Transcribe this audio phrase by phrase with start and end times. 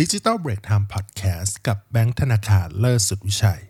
[0.00, 3.62] ดิจิ t a ลเบรกไทม์พอดแคสต์กับแบงค์ธนาคารเลิศสุดวิชัย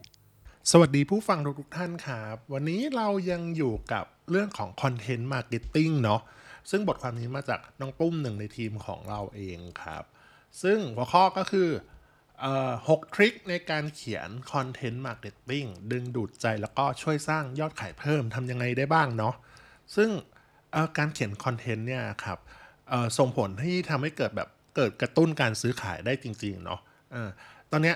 [0.71, 6.21] สวัสดีผู้ฟังทุกท่านครับ วันนี้เรายังอยู่กับเรื่องของ content marketing เนาะ
[6.71, 10.04] ซึ่งบทความนี้มาจากน้องปุ้มหนึ่งในทีมของเราเองครับ
[10.63, 11.69] ซึ่งหัวข้อก็คือ
[12.88, 19.34] หก trick ในการเขียน content marketing ดึงดูดใจแล้วก็ช่วยสร้างยอดขายเพิ่มทำยังไงได้บ้างเนาะ
[19.97, 20.11] ซึ่ง
[20.98, 22.39] การเขียน content เนี่ยครับ
[23.19, 27.30] ส่งผลที่ทำให้เกิดแบบ เกิดกระตุ้นการซื้อขายได้จริงๆเนาะ
[27.70, 27.95] ตอนนี้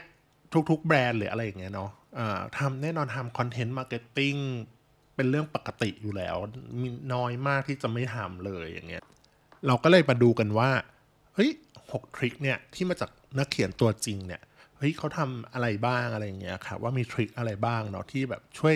[0.71, 4.35] ทุกๆ แบรนด์หรืออะไรอย่างเงี้ยเนาะทำแน่นอนทำ content marketing
[5.15, 6.37] เป็นเรื่องปกติอยู่แล้ว
[6.81, 9.05] มีน้อยมากที่จะไม่ทำเลยอย่างเงี้ย
[9.67, 10.71] เราก็เลยมาดูกันว่า
[11.35, 11.51] เฮ้ย
[11.93, 14.43] หก trick เนี่ยที่มาจากนักเขียนตัวจริงเนี่ย
[14.79, 18.75] เฮ้ยเขาทำอะไรบ้างอะไรอย่างเงี้ยครับว่ามี trick อะไรบ้างเนาะที่แบบช่วย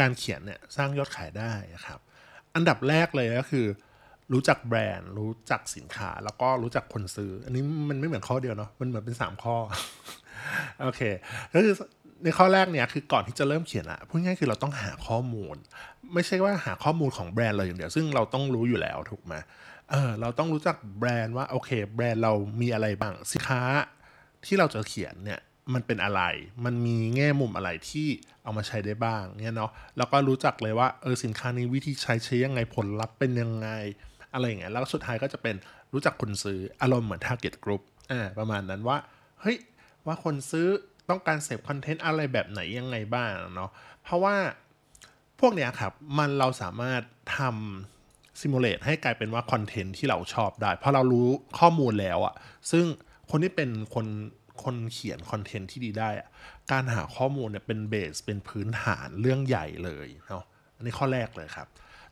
[0.00, 1.52] การเขียนเนี่ยสร้างยอดขายได้
[1.86, 2.00] ครับ
[2.54, 3.66] อันดับแรกเลยก็คือ
[4.32, 9.56] รู้จักแบรนด์ รู้จักสินค้า แล้วก็รู้จักคนซื้อ อันนี้มันไม่เหมือนข้อเดียวเนาะมันเหมือนเป็น 3 ข้อ
[10.82, 11.00] โอเค
[11.54, 11.74] ก็คือ
[12.24, 15.56] ในข้อแรกเนี่ยคือก่อนที่จะเริ่มเขียนอะพูดง่ายคือเราต้องหาข้อมูล
[16.14, 19.34] ไม่ใช่ว่าหาข้อมูลของแบรนด์เราอย่างเดียว ซึ่งเราต้องรู้อยู่แล้วถูกไหม
[19.90, 23.62] เออเราต้องรู้จักแบรนด์ว่าโอเค แบรนด์เรามีอะไรบ้างสินค้า
[24.44, 25.40] ที่เราจะเขียนเนี่ย
[25.74, 26.22] มันเป็นอะไร
[26.64, 28.08] มันมีแง่มุมอะไรที่
[28.42, 33.68] เอามาใช้ได้บ้างเนี่ยเนาะแล้วก็รู้จักเลยว่าเออสินค้านี้วิธีใช้ใช้ยังไงผลลัพธ์เป็นยังไง
[34.32, 35.56] อะไรอย่างเงี้ยแล้วสุดท้ายก็จะเป็น
[35.92, 38.98] รู้จักคนซื้ออารมณ์เหมือน target group อ่าประมาณนั้นว่า
[39.40, 39.56] เฮ้ย
[40.06, 40.66] ว่าคนซื้อ
[41.10, 43.70] ต้องการเสพ content อะไรแบบไหนยังไงบ้างเนาะ
[44.02, 44.36] เพราะว่า
[45.40, 47.02] พวกเนี้ยครับมันเราสามารถ
[47.38, 52.34] ทำ simulate ให้กลายเป็นว่า content ที่เราชอบได้ เพราะเรารู้ข้อมูลแล้วอะ
[52.70, 52.84] ซึ่ง
[53.30, 54.06] คนที่เป็นคน
[54.64, 56.28] คนเขียน content ที่ดีได้อะ
[56.72, 60.44] การหาข้อมูลเนี่ยเป็น base เป็นพื้นฐานเรื่องใหญ่เลยเนาะ
[60.76, 61.68] อันนี้ข้อแรกเลยครับ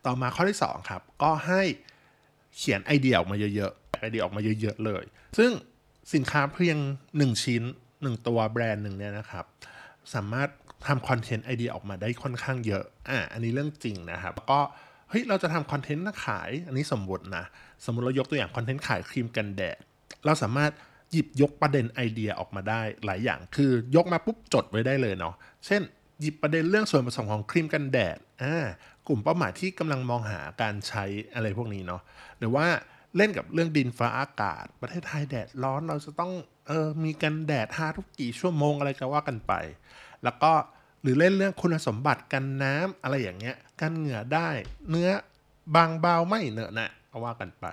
[0.06, 1.62] ต่อมาข้อที่ 2 ครับ ก็ให้
[2.56, 5.04] เขียนไอเดียออกมาเยอะๆไอเดียออกมาเยอะ ๆ เลย
[5.38, 5.50] ซึ่ง
[6.14, 6.78] สินค้าเพียง
[7.10, 7.62] 1 ชิ้น
[7.94, 9.44] 1 ตัวแบรนด์หนึ่งเนี่ยนะครับ
[10.14, 10.48] สามารถ
[10.86, 14.60] ทำ content idea ออกมาได้ค่อนข้างเยอะอะอันนี้เรื่องจริงนะครับแล้วก็
[15.08, 17.44] เฮ้ยเราจะทำ content ขาย อันนี้สมมตินะ
[17.84, 19.78] สมมติเรายกตัวอย่าง content ขายครีมกันแดด
[20.24, 20.72] เราสามารถ
[21.12, 25.34] หยิบยกประเด็นไอเดียออกมาได้หลายอย่างคือยกมาปุ๊บจดไว้ได้เลยเนาะ
[25.66, 25.82] เช่น
[26.20, 28.66] หยิบประเด็นเรื่องส่วนผสมของครีมกันแดดอ่า
[29.08, 31.04] กลุ่มเป้าหมายที่กำลังมองหาการใช้
[31.34, 32.02] อะไรพวกนี้เนาะ
[32.38, 32.66] หรือว่า
[33.16, 36.32] เล่นกับเรื่องดินฟ้าอากาศ ประเทศไทยแดดร้อนเราจะต้อง
[36.68, 39.52] เออมีกันแดดทาทุกกี่ชั่วโมงอะไรก็ว่ากันไป
[40.24, 40.52] แล้วก็
[41.02, 44.48] หรือเล่นเรื่องคุณสมบัติกันน้ำอะไรอย่างเงี้ยกันเหงื่อได้
[44.90, 45.10] เนื้อ
[45.76, 47.66] บางเบาไม่เนอะนะก็ว่ากันไป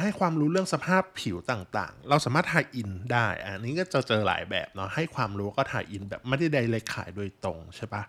[0.00, 8.02] ให้ความรู้เรื่องสภาพผิวต่างๆ เราสามารถถ่ายอินได้ อันนี้ก็จะเจอหลายแบบเนาะ ให้ความรู้ก็ถ่ายอินแบบไม่ได้ใดเลยขายโดยตรงใช่ปะ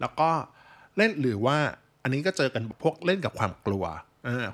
[0.00, 0.30] แล้วก็
[0.96, 1.56] เล่นหรือว่า
[2.02, 3.84] อันนี้ก็เจอกันพวกเล่นกับความกลัว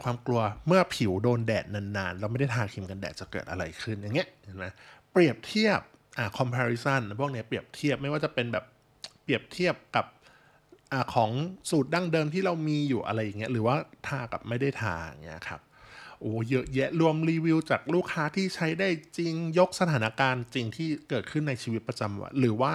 [0.05, 4.67] ความกลัวเมื่อผิวโดนแดดนานๆ เราไม่ได้ทาครีมกันแดดจะเกิดอะไรขึ้นอย่างเงี้ยเห็นไหม
[5.13, 5.81] เปรียบเทียบ
[6.19, 8.65] อ่า comparison พวกเนี้ยเปรียบเทียบไม่ว่าจะเป็นแบบ
[9.23, 10.07] เปรียบเทียบกับ
[10.93, 11.31] อ่าของ
[11.71, 13.77] สูตรดั้งเดิมที่เรามีอยู่อะไรอย่างเงี้ยหรือว่า
[14.07, 15.61] ทากับไม่ได้ทาอย่างเงี้ยครับ
[16.21, 18.89] โอ้เยอะแยะรวมรีวิวจากลูกค้าที่ใช้ได้
[19.19, 22.73] จริงยกสถานการณ์จริงที่เกิดขึ้นในชีวิตประจำวันหรือว่า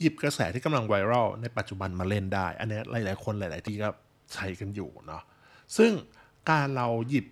[0.00, 3.88] หยิบกระแสที่กำลังไวรัลในปัจจุบันมาเล่นได้ อันนี้หลาย ๆ คนหลาย ๆ ที่ก็
[4.34, 5.22] ใช้กันอยู่เนาะ
[5.76, 5.92] ซึ่ง
[6.50, 7.26] การเราหยิบ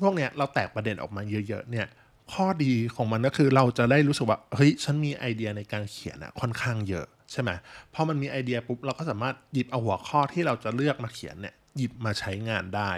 [0.00, 1.86] พวกเนี้ยเราแตกประเด็นออกมาเยอะ ๆ เนี่ย
[2.32, 7.50] ข้อดีของมันก็คือเราจะได้รู้สึกว่าเฮ้ยฉันมีไอเดียในการเขียนอะค่อนข้างเยอะใช่ไหม
[7.94, 12.90] พอมันมีไอเดียปุ๊บเราก็สามารถหยิบเอาหัวข้อที่เราจะเลือกมาเขียนเนี่ย หยิบมาใช้งานได้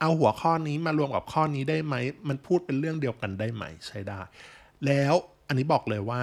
[0.00, 1.94] เอาหัวข้อนี้มารวมกับข้อนี้ได้ไหม
[2.28, 4.20] มันพูดเป็นเรื่องเดียวกันได้ไหมใช้ได้
[4.86, 5.14] แล้ว
[5.48, 6.20] อันนี้บอกเลยว่า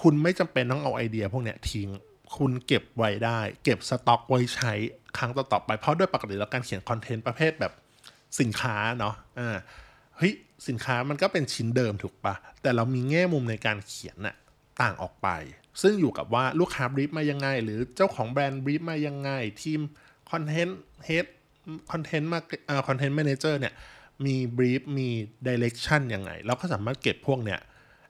[0.00, 1.88] คุณไม่จำเป็นต้องเอาไอเดียพวกเนี้ยทิ้ง
[2.36, 4.72] คุณเก็บไว้ได้ เก็บสต็อกไว้ใช้
[5.16, 7.72] ครั้งต่อๆไป เพราะด้วยปกติแล้วการเขียนคอนเทนต์ประเภทแบบ
[8.40, 9.56] สินค้าเนาะอ่า
[10.16, 10.32] เฮ้ย
[10.68, 14.36] สินค้ามันก็เป็นชิ้นเดิมถูกปะแต่เรามีแง่มุมในการเขียนน่ะ
[14.82, 15.28] ต่างออกไป
[15.82, 19.30] ซึ่งอยู่กับว่าลูกค้า brief มายังไง หรือเจ้าของแบรนด์ brief มายังไง
[19.62, 19.80] ทีม
[20.32, 21.26] content head
[21.92, 23.74] content มาอ่า content manager เนี่ย
[24.26, 25.08] มี brief มี
[25.46, 27.60] direction ยังไง เราก็สามารถเก็บพวกเนี้ย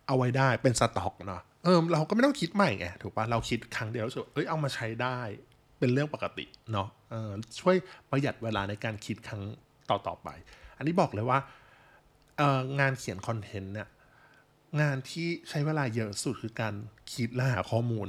[0.06, 5.18] เอาไว้ได้เป็นสต็อกเนาะเออเราก็ไม่ต้องคิดใหม่ไงถูกปะเราคิดครั้งเดียวสุดเอ้ยเอามาใช้ได้
[5.78, 7.30] เป็นเรื่องปกติเนาะเออ
[7.60, 7.76] ช่วย
[8.10, 9.42] ประหยัดเวลาในการคิดครั้ง
[9.90, 10.28] ต่อต่อไป
[10.76, 11.38] อันนี้บอกเลยว่า
[12.80, 13.88] งานเขียนคอนเทนต์เนี่ย
[14.80, 16.74] งานที่ใช้เวลาเยอะสุดคือการ
[17.12, 18.06] คิดและหาข้อมูล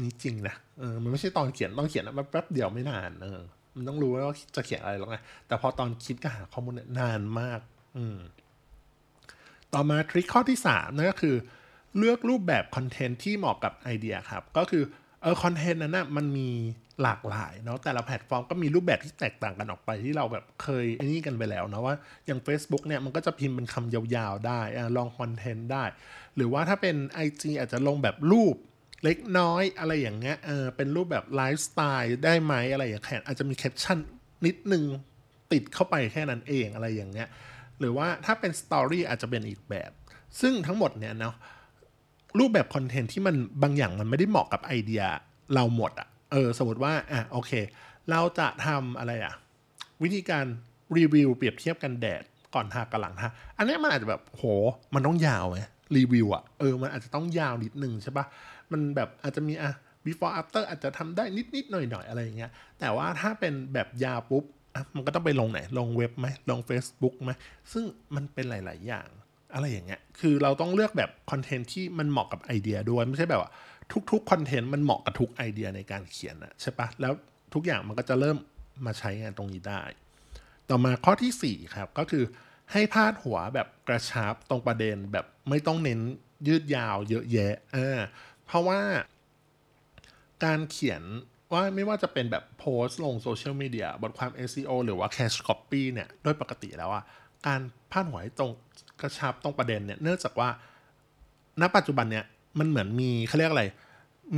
[0.00, 3.40] นี่จริงนะเออมันไม่ใช่ตอนเขียนต้องเขียนมันแป๊บเดียวไม่นานเออ
[3.76, 4.22] มันต้องรู้ว่า
[4.56, 5.16] จะเขียนอะไรหรอกไง
[5.46, 7.60] แต่พอตอนคิดก็หาข้อมูลนานมาก
[7.96, 8.18] อืม
[9.74, 11.36] ต่อมาทริคข้อที่3นั่นก็คือ
[11.98, 14.82] เลือกรูปแบบคอนเทนต์ที่เหมาะกับไอเดียครับ ก็คือ
[15.22, 16.50] เออคอนเทนต์นั้นนะมันมี
[17.02, 21.94] หลากหลายเนาะแต่ละแพลตฟอร์มก็มีรูปแบบที่แตกต่างกันออกไปที่เราแบบเคยไอ้นี่กันไปแล้วนะว่า
[22.26, 25.84] อย่าง Facebook เนี่ยมันก็จะพิมพ์เป็นคำยาวๆได้อ่า long content ได้
[26.36, 26.96] หรือว่าถ้าเป็น
[27.26, 28.56] IG อาจจะลงแบบรูป
[29.04, 33.98] เล็กน้อยอะไรอย่างเงี้ยเออเป็นรูปแบบไลฟ์สไตล์ได้ไหมอะไรอย่างเงี้ยอาจจะมีแคปชั่น
[34.46, 34.84] นิดนึง
[35.52, 37.28] ติดเข้าไปแค่นั้นเองอะไรอย่างเงี้ย
[37.78, 39.90] หรือว่าถ้าเป็นสตอรี่อาจจะเป็นอีกแบบ
[40.40, 41.34] ซึ่งทั้งหมดเนี่ยเนาะ
[42.38, 45.02] รูปแบบคอนเทนต์ที่มันบางอย่างมันไม่ได้เหมาะกับไอเดีย
[45.54, 47.52] เราหมดอะเออสมมติว่าอะโอเค
[48.10, 49.34] เราจะทำอะไรอะ
[50.02, 50.44] วิธีการ
[50.96, 52.22] รีวิวเปรียบเทียบกันแดด
[52.54, 54.44] ก่อนทากับหลังทาอันนี้มันอาจจะแบบโห
[54.94, 55.56] มันต้องยาวไหม
[55.96, 58.24] รีวิวอะเออมันอาจจะต้องยาวนิดนึงใช่ปะ
[58.72, 59.72] มันแบบอาจจะมีอะ
[60.06, 64.44] before after อาจจะทำได้นิดนิดหน่อยหน่อยอะไรอย่างเงี้ย แต่ว่าถ้าเป็นแบบยาวปุ๊บ
[64.94, 67.32] มันก็ต้องไปลงไหน ลงเว็บไหมลง Facebook ไหม
[67.72, 67.84] ซึ่ง
[68.14, 69.08] มันเป็นหลาย ๆ อย่าง
[69.54, 73.50] อะไรอย่างเงี้ย คือเราต้องเลือกแบบคอนเทนต์ที่มันเหมาะกับไอเดียด้วย ไม่ใช่แบบว่า
[74.10, 77.12] ทุกๆคอนเทนต์มันเหมาะกับทุกไอเดียในการเขียนอะใช่ปะแล้ว
[77.54, 78.36] ทุกอย่างมันก็จะเริ่ม
[78.86, 79.82] มาใช้งานตรงนี้ได้
[80.68, 82.24] ต่อมาข้อที่ 4 ครับ ก็คือ
[82.72, 86.00] ให้พาดหัวแบบกระชับตรงประเด็นแบบไม่ต้องเน้น
[86.46, 87.98] ยืดยาวเยอะแยะอ่า
[88.46, 88.80] เพราะว่า
[90.44, 91.02] การเขียน
[91.52, 97.04] ว่าไม่ว่าจะเป็นแบบโพสต์ลงโซเชียลมีเดียบทความ SEO หรือว่า Cash Copy เนี่ย โดยปกติแล้วอะ
[97.46, 97.60] การ
[97.90, 98.50] พาดหัวให้ตรง
[99.00, 100.48] กระชับตรงประเด็นเนี่ย เนื่องจากว่า
[101.60, 102.24] ณ ปัจจุบันเนี่ย
[102.58, 103.64] มันเหมือนมีเขาเรียกอะไร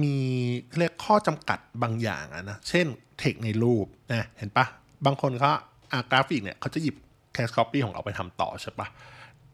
[0.03, 0.17] มี
[0.69, 2.87] เขาเรียกข้อจำกัดบางอย่างอะนะ เช่น
[3.19, 4.67] เทคในรูปนะ เห็นปะ
[5.07, 5.51] บางคนเขา
[5.93, 6.97] อากราฟิกเนี่ยเขาจะหยิบ
[7.35, 8.89] แคสคอปปี้ของเราไปทำต่อใช่ปะ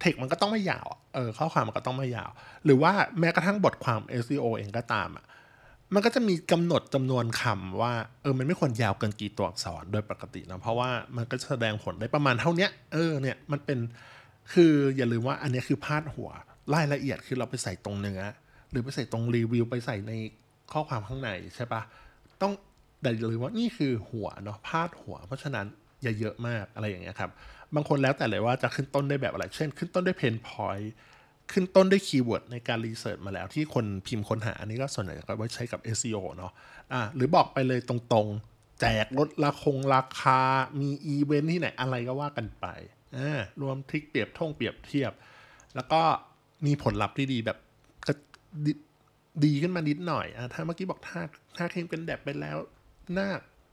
[0.01, 2.31] เทคมันก็ต้องไม่ยาวเออข้อความมันก็ต้องไม่ยาว
[2.65, 5.25] หรือว่าแม้กระทั่งบทความ SEO เองก็ตามอะ
[5.95, 7.93] มันก็จะมีกำหนดจำนวนคำว่า
[8.23, 13.79] เออมันไม่ควรยาวเกินกี่ตัวอักษรโดยปกตินะเพราะว่ามันก็แสดงผลได้ประมาณเท่าเนี้ยเออเนี่ยมันเป็น
[14.53, 16.31] คืออย่าลืมว่าอันนี้คือพาดหัว
[16.75, 18.23] รายละเอียดคือเราไปใส่ตรงเนื้อ
[18.71, 20.13] หรือไปใส่ตรงรีวิวไปใส่ใน
[20.73, 21.83] ข้อความข้างในใช่ปะ
[22.43, 22.53] ต้อง
[23.03, 25.67] แต่อย่าลืมว่านี่คือหัวเนาะพาดหัว เพราะฉะนั้น
[26.03, 27.31] อย่าเยอะมากอะไรอย่างเงี้ยครับ
[27.75, 30.93] บางคนแล้วแต่เลยว่าจะขึ้นต้นได้แบบอะไร เช่น ขึ้นต้นด้วย pain point
[31.53, 36.53] ขึ้นต้นด้วย keyword ในการ research มาแล้วที่คนพิมพ์ค้นหา อันนี้ก็ส่วนใหญ่ก็ไว้ใช้กับ SEO เนาะ
[36.93, 40.41] อ่าหรือบอกไปเลยตรงๆ แจกลดราคงราคา
[40.81, 42.67] มีอีเวนท์ที่ไหนอะไรก็ว่ากันไป
[43.17, 45.13] อ่ารวม trick เปรียบท่องเปรียบเทียบ
[45.75, 46.01] แล้วก็
[46.67, 47.59] มีผลลัพธ์ที่ดีแบบ
[48.67, 48.69] ด
[49.45, 51.21] ดีขึ้นมานิดหน่อยอะถ้าเมื่อกี้บอกถ้า
[51.57, 52.57] ถ้าครีมกันแดดไปแล้ว
[53.15, 53.29] หน้า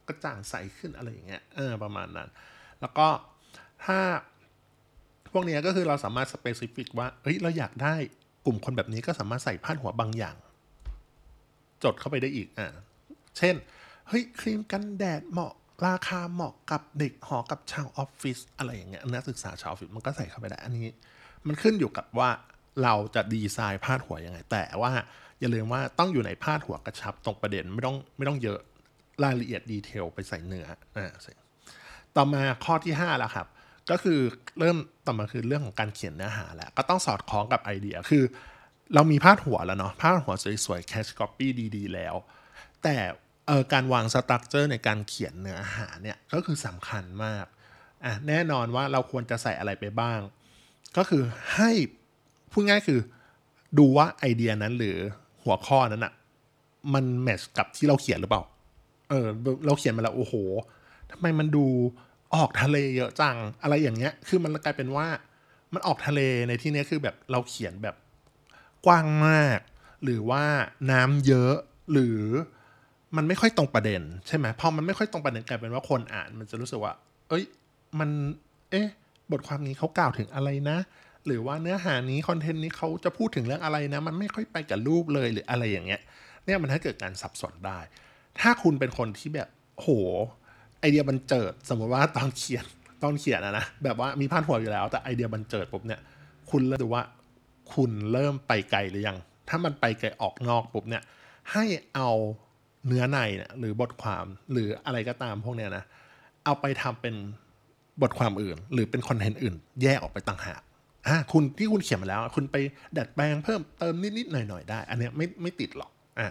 [0.08, 2.30] กระจ่างใสขึ้นอะไรอย่างเงี้ยเออประมาณนั้น
[2.82, 3.08] แล้วก็
[3.86, 4.00] ถ้า
[5.32, 7.96] พวกนี้ก็คือเราสามารถ specific ว่าเฮ้ยเราอยากได้
[8.46, 10.36] กลุ่มคนแบบนี้ก็สามารถใส่พาดหัวบางอย่าง
[11.84, 12.74] จดเข้าไปได้อีกอ่า
[13.38, 13.56] เช่น
[14.08, 15.54] เฮ้ยครีมกันแดดเหมาะ
[15.88, 20.88] ราคาเหมาะกับเด็กหอกับชาวออฟฟิศอะไรอย่างเงี้ยนักศึกษาชาวออฟฟิศมันก็ใส่เข้าไปได้อันนี้
[21.48, 22.30] มันขึ้นอยู่กับว่า
[22.84, 24.92] เราจะดีไซน์พาดหัวยังไง แต่ว่า
[25.40, 28.60] อย่าลืมว่าต้องอยู่ในพาดหัวกระชับตรงประเด็นไม่ต้องไม่ต้องเยอะ
[29.24, 30.68] รายละเอียด detail ไปใส่เนื้อ
[30.98, 31.12] อ่า
[32.16, 33.48] ต่อมาข้อที่5แล้วครับ
[33.90, 34.20] ก็คือ
[34.60, 38.24] เริ่มต่อมาคือเรื่องของการเขียนเนื้อหาแหละก็ต้องสอดคล้องกับไอเดียคือ
[38.94, 40.34] เรามีพาดหัวแล้วเนาะพาดหัว
[40.66, 42.16] สวยๆ cash copy ดีๆ แล้ว
[42.84, 42.98] แต่
[43.48, 47.46] เออการวางสตรัคเจอร์ในการเขียนเนื้อหาเนี่ยก็คือสำคัญมาก
[48.06, 50.20] อะแน่นอนว่าเราควรจะใส่อะไรไปบ้าง
[50.98, 51.24] ก็คือ
[51.56, 51.72] ให้
[52.52, 53.00] พูดง่ายคือ
[53.78, 54.98] ดูว่าไอเดียนั้นหรือ
[55.44, 56.14] หัวข้อนั้นอะ
[56.94, 58.44] มันแมทช์กับที่เราเขียนหรือเปล่า
[59.10, 59.28] เออ
[59.66, 60.34] เราเขียนมาแล้วโอ้โห
[61.12, 61.66] ทำไมมันดู
[62.36, 65.08] ออกทะเลเยอะจัง อะไรอย่างเงี้ย คือมันกลายเป็นว่า
[65.74, 67.96] มันออกทะเลในที่นี้คือแบบเราเขียนแบบ
[68.86, 69.60] กว้างมาก
[70.04, 70.44] หรือว่า
[70.92, 71.54] น้ำเยอะ
[71.92, 72.20] หรือ
[73.16, 76.94] มันไม่ค่อยตรงประเด็น ใช่ไหมพอมันไม่ค่อยตรงประเด็นกลายเป็นว่าคนอ่าน มันจะรู้สึกว่า
[77.30, 77.44] เอ้ย
[78.00, 78.10] มัน
[78.72, 78.88] เอ๊ะ
[79.32, 80.78] บทความนี้เขากล่าวถึงอะไรนะ
[81.26, 86.02] หรือว่าเนื้อหานี้คอนเทนต์นี้เขาจะพูดถึงเรื่องอะไรนะ มันไม่ค่อยไปกับรูปเลยหรืออะไรอย่างเงี้ย
[86.46, 87.80] เนี่ยมันถ้าเกิดการสับสนได้
[88.42, 89.88] ถ้าคุณเป็นคนที่แบบโห
[90.80, 92.66] ไอเดียบันเจิด สมมติว่าตอนเขียน
[93.04, 96.02] ตอนเขียนนะนะแบบว่ามีพาดหัวอยู่แล้ว แต่ไอเดียบันเจิดปุ๊บเนี่ย
[96.52, 97.04] คุณเริ่มดูว่า
[97.74, 99.18] คุณเริ่มไปไกลหรือยัง
[99.50, 101.04] ถ้ามันไปไกลออกนอกปุ๊บเนี่ย
[101.54, 101.66] ให้
[101.96, 102.10] เอา
[102.88, 105.84] เนื้อในเนี่ยหรือบทความหรืออะไรก็ตามพวกเนี้ยนะ
[106.46, 107.16] เอาไปทำเป็น
[108.02, 110.62] บทความอื่น หรือเป็นคอนเทนต์อื่น แยกออกไปต่างหาก
[111.08, 112.56] อะคุณที่คุณเขียนมาแล้ว คุณไป
[112.98, 116.28] ดัดแปลงเพิ่มเติมนิดๆหน่อยๆได้ อันนี้ไม่ไม่ติดหรอกอะ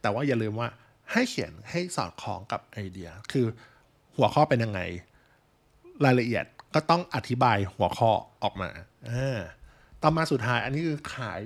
[0.00, 0.68] แต่ว่าอย่าลืมว่า
[1.12, 3.46] ให้เขียนให้สอดคล้องกับไอเดีย คือ
[4.16, 4.80] หัวข้อเป็นยังไง
[6.04, 6.44] รายละเอียด
[6.74, 8.10] ก็ต้องอธิบายหัวข้อ
[8.42, 8.70] ออกมา
[9.10, 9.38] อ่า
[10.02, 11.40] ต่อมาสุดท้ายอันนี้คือขาย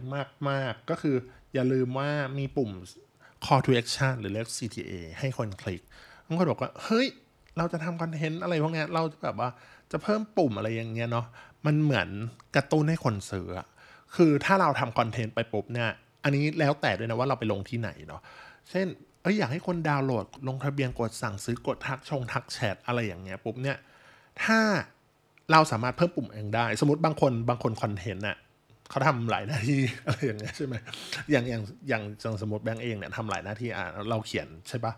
[0.48, 1.16] มาก ๆ ก็คือ
[1.54, 2.70] อย่าลืมว่ามีปุ่ม
[3.44, 5.82] call to action หรือเรียก CTA ให้คนคลิก
[6.26, 7.06] บางคนบอกว่า เฮ้ย
[7.58, 9.50] เราจะทำคอนเทนต์อะไรพวกนี้เราจะแบบว่า
[9.92, 11.26] จะเพิ่มปุ่มอะไรอย่างเงี้ยเนาะ
[11.66, 12.08] มันเหมือน
[12.56, 13.48] กระตุ้นให้คนซื้อ
[14.16, 15.90] คือถ้าเราทำคอนเทนต์ไปปุ๊บเนี่ย
[16.24, 18.20] อันนี้แล้วแต่ด้วยนะว่าเราไปลงที่ไหนเนาะ
[18.70, 18.86] เช่น
[19.22, 23.76] เอ้ยอยากให้คนดาวน์โหลด ลงทะเบียนกดสั่งซื้อกดทักชงทักแชทอะไรอย่างเงี้ยปุ๊บเนี่ย
[24.44, 24.60] ถ้า
[25.52, 28.36] เราสามารถเพิ่มปุ่มเองได้ สมมติบางคนบางคนคอนเทนต์น่ะ
[28.90, 30.74] เขาทำหลายหน้าที่อะไรอย่างเงี้ยใช่ไหม
[31.30, 34.92] อย่างอย่างอย่างอย่างสมมติแบงก์เองเนี่ยทำหลายหน้าที่อะเราเขียนใช่ปะ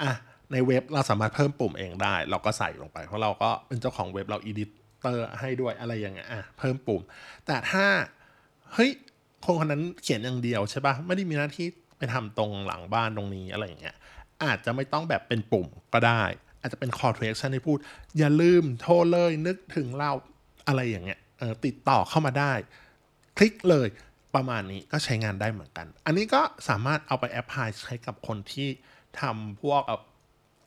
[0.00, 0.10] อะ
[0.52, 4.64] ในเว็บเราสามารถเพิ่มปุ่มเองได้ เราก็ใส่ลงไป เพราะเราก็เป็นเจ้าของเว็บเราอีดิ
[5.00, 7.02] เตอร์ให้ด้วยอะไรอย่างเงี้ยอะเพิ่มปุ่ม
[7.46, 7.84] แต่ถ้า
[8.74, 8.90] เฮ้ย
[9.44, 11.66] คนคนนั้นเขียนอย่างเดียวใช่ปะไม่ได้มีหน้าที่
[11.98, 13.96] ไปทำตรงหลังบ้านตรงนี้อะไรอย่างเงี้ย
[14.44, 16.22] อาจจะไม่ต้องแบบเป็นปุ่มก็ได้
[16.60, 17.78] อาจจะเป็น call to action ที่พูด
[18.18, 20.12] อย่าลืมโทรเลยนึกถึงเรา
[20.68, 21.20] อะไรอย่างเงี้ย
[21.64, 22.52] ติดต่อเข้ามาได้
[23.36, 23.88] คลิกเลย
[24.34, 28.68] ประมาณนี้ก็ใช้งานได้เหมือนกัน อันนี้ก็สามารถเอาไป apply ใช้กับคนที่
[29.20, 29.82] ทำพวก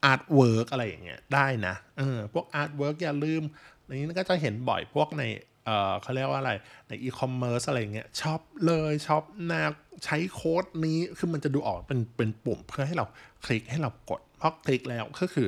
[0.05, 3.43] artwork อะไรอย่างเงี้ยได้นะเออพวก artwork อย่าลืม
[3.85, 5.23] อันนี้ก็จะเห็นบ่อยพวกใน
[5.65, 6.53] เออเขาเรียกว่าอะไร
[6.87, 9.61] ในอีคอมเมิร์ซอะไรเงี้ยช็อปเลย shop now
[10.05, 13.05] ใช้โค้ดนี้ คือมันจะดูออกเป็นเป็นปุ่มเพื่อให้เรา
[13.45, 15.47] คลิกให้เรากดเพราะคลิกแล้วก็คือ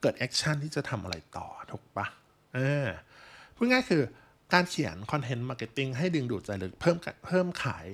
[0.00, 2.06] เกิด action ที่จะทำอะไรต่อถูกปะ
[2.54, 2.86] เออ
[3.56, 4.02] พูดง่ายคือ
[4.52, 6.96] การเขียน content marketing ให้ดึงดูดใจหรือเพิ่ม
[7.26, 7.86] เพิ่มขาย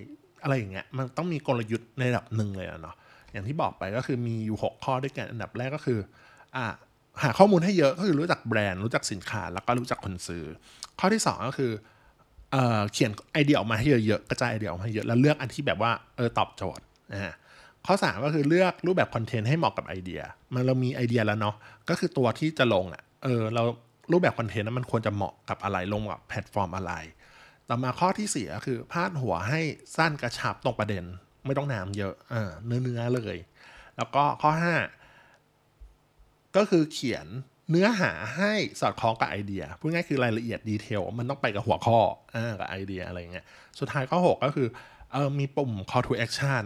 [0.42, 2.96] อะไรอย่างเงี้ยมันต้องมีกลยุทธ์ในระดับหนึ่งเลยอะเนาะ
[3.32, 5.98] อย่างที่บอกไปก็คือมีอยู่ 6 ข้อด้วยกันอันดับแรกก็คือ
[6.56, 6.66] อ่า
[7.22, 10.44] หาข้อมูลให้เยอะก็คือรู้จักแบรนด์รู้จักสินค้าแล้วก็รู้จักคนซื้อ
[10.98, 11.72] ข้อที่ 2 ก็คือ
[12.52, 17.34] เออเขียนไอเดียออกมาให้เยอะๆกระจายไอเดียออกมาให้เยอะแล้วเลือกอันที่แบบว่าเออตอบโจทย์นะฮะ
[17.86, 20.20] ข้อ 3 ก็คือเลือกรูปแบบ content ให้เหมาะกับไอเดีย
[20.54, 21.54] มันเรามีไอเดียแล้วเนาะ
[21.88, 23.62] ก็คือตัวที่จะลงอะเออเรา
[24.12, 26.92] รูปแบบ content นั้นมันควรจะเหมาะกับอะไรลงกับแพลตฟอร์มอะไร
[27.68, 29.60] ต่อมาข้อที่สี่ก็คือพาดหัวให้
[29.96, 31.04] สั้นกระชับตรงประเด็น
[31.46, 33.36] ไม่ต้องนามเยอะเออเนื้อเนื้อเลย
[33.96, 35.01] แล้วก็ข้อ 5
[36.56, 37.26] ก็คือเขียน
[37.70, 41.98] เนื้อหาให้สอดคล้องกับไอเดีย พูดง่ายคือรายละเอียดดีเทลมันต้องไปกับหัวข้อ
[42.34, 43.44] อกับไอเดียอะไรเงี้ย
[43.80, 44.68] สุดท้ายข้อ 6 ก็คือ
[45.12, 46.64] เออมีปุ่ม call to action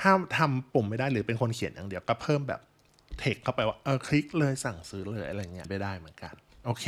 [0.00, 2.60] ถ้าทำปุ่มไม่ได้หรือเป็นคนเขียนอย่างเดียวก็เพิ่มแบบ
[3.18, 6.34] เทคเข้าไปว่าเออคลิกเลยสั่งซื้อเลยอะไรเงี้ยไปได้เหมือนกัน
[6.66, 6.86] โอเค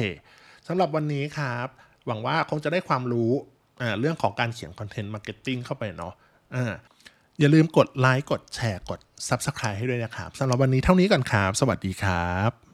[0.67, 1.69] สำหรับวันนี้ครับ
[2.07, 3.31] หวังว่าคงจะได้ความรู้
[4.01, 6.75] เรื่องของการเขียน content marketing เข้าไปเนาะะ
[7.41, 12.66] อย่าลืมกดไลค์กดแชร์กด Subscribe ให้ด้วยนะครับสำหรับวันนี้เท่านี้ก่อนครับ สวัสดีครับ